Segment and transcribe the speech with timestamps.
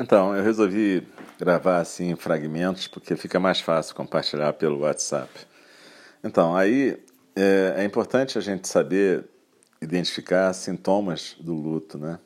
[0.00, 1.06] Então, eu resolvi
[1.38, 5.28] gravar assim fragmentos porque fica mais fácil compartilhar pelo WhatsApp.
[6.24, 6.98] Então, aí
[7.36, 9.28] é, é importante a gente saber
[9.78, 12.18] identificar sintomas do luto, né?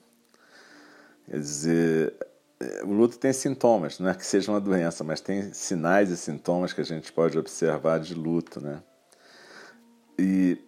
[1.29, 2.15] Quer dizer,
[2.60, 6.17] é, o luto tem sintomas, não é que seja uma doença, mas tem sinais e
[6.17, 8.81] sintomas que a gente pode observar de luto, né?
[10.17, 10.59] E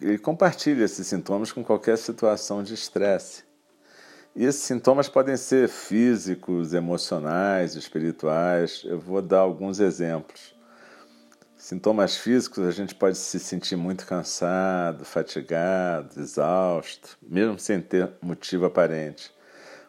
[0.00, 3.44] ele compartilha esses sintomas com qualquer situação de estresse.
[4.38, 8.82] E esses sintomas podem ser físicos, emocionais, espirituais.
[8.84, 10.54] Eu vou dar alguns exemplos.
[11.56, 18.66] Sintomas físicos, a gente pode se sentir muito cansado, fatigado, exausto, mesmo sem ter motivo
[18.66, 19.32] aparente.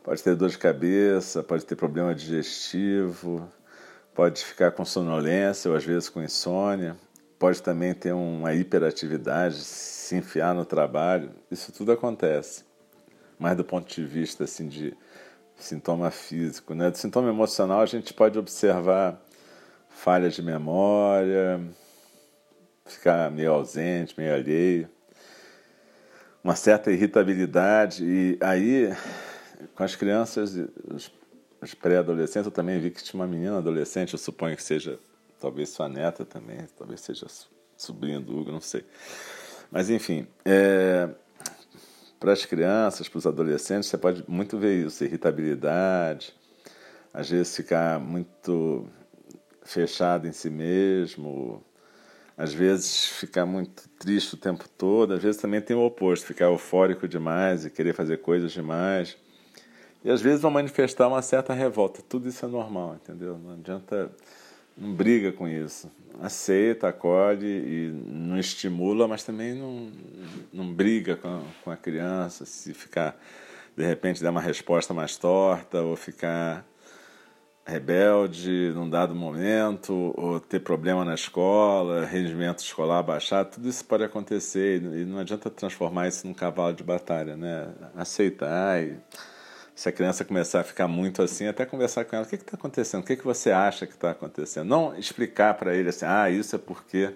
[0.02, 3.52] Pode ter dor de cabeça, pode ter problema digestivo,
[4.16, 6.96] pode ficar com sonolência ou às vezes com insônia,
[7.38, 11.32] pode também ter uma hiperatividade, se enfiar no trabalho.
[11.52, 12.67] Isso tudo acontece
[13.40, 14.96] mais do ponto de vista assim de
[15.56, 16.90] sintoma físico, né?
[16.90, 19.22] Do sintoma emocional a gente pode observar
[19.90, 21.60] falha de memória,
[22.86, 24.90] ficar meio ausente, meio alheio,
[26.44, 28.96] uma certa irritabilidade e aí
[29.76, 30.56] com as crianças,
[30.88, 31.12] os,
[31.62, 35.00] os pré-adolescentes, eu também vi que tinha uma menina adolescente, eu suponho que seja
[35.40, 37.26] talvez sua neta também, talvez seja
[37.76, 38.86] sobrinha do Hugo, não sei.
[39.72, 41.10] Mas enfim, é,
[42.20, 46.34] para as crianças, para os adolescentes, você pode muito ver isso, irritabilidade,
[47.14, 48.88] às vezes ficar muito
[49.64, 51.64] fechado em si mesmo,
[52.38, 56.46] às vezes ficar muito triste o tempo todo, às vezes também tem o oposto, ficar
[56.46, 59.18] eufórico demais e querer fazer coisas demais.
[60.04, 62.02] E às vezes vão manifestar uma certa revolta.
[62.08, 63.38] Tudo isso é normal, entendeu?
[63.38, 64.12] Não adianta
[64.78, 65.92] não briga com isso.
[66.22, 69.92] Aceita, acolhe e não estimula, mas também não,
[70.52, 73.20] não briga com, com a criança se ficar,
[73.76, 76.66] de repente, dar uma resposta mais torta ou ficar
[77.68, 84.06] rebelde num dado momento, ou ter problema na escola, rendimento escolar baixar, tudo isso pode
[84.06, 87.68] acontecer e não adianta transformar isso num cavalo de batalha, né?
[87.94, 88.98] Aceitar e
[89.78, 92.58] se a criança começar a ficar muito assim, até conversar com ela, o que está
[92.58, 93.04] acontecendo?
[93.04, 94.68] O que, que você acha que está acontecendo?
[94.68, 97.14] Não explicar para ele assim, ah, isso é porque...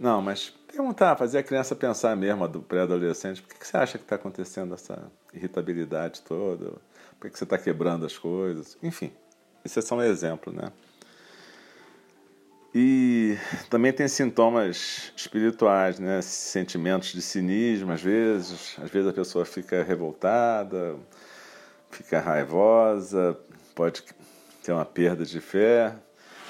[0.00, 3.98] Não, mas perguntar, fazer a criança pensar mesmo, do pré-adolescente, por que, que você acha
[3.98, 6.72] que está acontecendo essa irritabilidade toda?
[7.20, 8.76] Por que, que você está quebrando as coisas?
[8.82, 9.12] Enfim,
[9.64, 10.72] isso é só um exemplo, né?
[12.74, 13.38] E
[13.70, 16.20] também tem sintomas espirituais, né?
[16.20, 18.76] Sentimentos de cinismo, às vezes.
[18.82, 20.96] Às vezes a pessoa fica revoltada,
[21.96, 23.38] fica raivosa,
[23.74, 24.02] pode
[24.62, 25.94] ter uma perda de fé,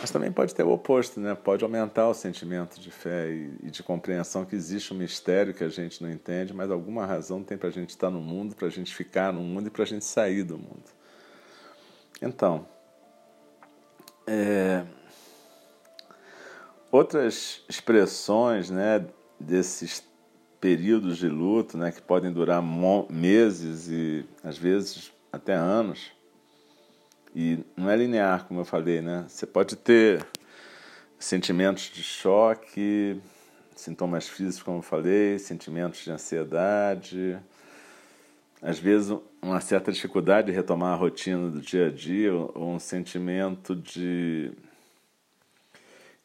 [0.01, 1.35] mas também pode ter o oposto, né?
[1.35, 5.69] Pode aumentar o sentimento de fé e, de compreensão que existe um mistério que a
[5.69, 8.71] gente não entende, mas alguma razão tem para a gente estar no mundo, para a
[8.71, 10.85] gente ficar no mundo e para a gente sair do mundo.
[12.21, 12.67] Então,
[14.27, 14.85] é,
[16.91, 19.05] outras expressões, né,
[19.39, 20.05] desses
[20.61, 22.63] períodos de luto, né, que podem durar
[23.11, 26.13] meses e às vezes até anos.
[27.35, 29.25] E não é linear, como eu falei, né?
[29.27, 30.25] Você pode ter
[31.19, 33.19] sentimentos de choque,
[33.75, 37.39] sintomas físicos, como eu falei, sentimentos de ansiedade,
[38.61, 42.79] às vezes uma certa dificuldade de retomar a rotina do dia a dia, ou um
[42.79, 44.53] sentimento de.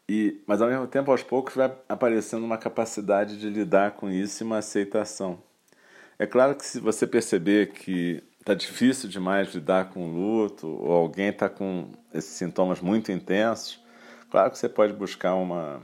[0.07, 4.44] E, mas ao mesmo tempo, aos poucos, vai aparecendo uma capacidade de lidar com isso
[4.44, 5.41] e uma aceitação.
[6.19, 11.28] É claro que se você perceber que está difícil demais lidar com luto, ou alguém
[11.28, 13.78] está com esses sintomas muito intensos,
[14.31, 15.81] claro que você pode buscar uma,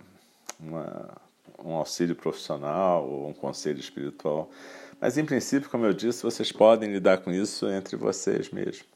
[0.57, 1.09] uma,
[1.61, 4.49] um auxílio profissional ou um conselho espiritual.
[5.01, 8.92] Mas, em princípio, como eu disse, vocês podem lidar com isso entre vocês mesmos.